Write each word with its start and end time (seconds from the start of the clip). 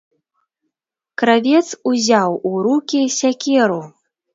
Кравец 1.23 1.63
узяў 1.93 2.31
у 2.49 2.59
рукі 2.67 3.07
сякеру. 3.23 3.83